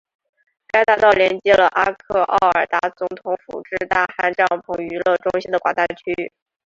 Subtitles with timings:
[0.67, 6.31] 该大道连接了阿克奥尔达总统府至大汗帐篷娱乐中心的广大区域。